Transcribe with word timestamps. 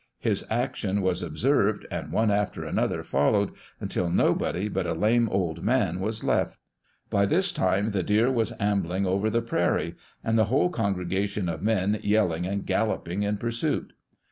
His 0.17 0.43
action 0.49 1.03
was 1.03 1.21
observed, 1.21 1.85
and 1.91 2.11
one 2.11 2.31
after 2.31 2.65
another 2.65 3.03
followed, 3.03 3.51
until 3.79 4.09
nobody 4.09 4.67
but 4.67 4.87
a 4.87 4.95
lame 4.95 5.29
old 5.29 5.61
man 5.63 5.99
was 5.99 6.23
left. 6.23 6.57
By 7.11 7.27
this 7.27 7.51
time 7.51 7.91
the 7.91 8.01
deer 8.01 8.31
was 8.31 8.53
ambling 8.59 9.05
over 9.05 9.29
the 9.29 9.43
prairie, 9.43 9.93
and 10.23 10.39
the 10.39 10.45
whole 10.45 10.71
con 10.71 10.95
gregation 10.95 11.47
of 11.53 11.61
men 11.61 11.99
yelling 12.01 12.47
and 12.47 12.65
galloping 12.65 13.21
in 13.21 13.37
pursuit. 13.37 13.93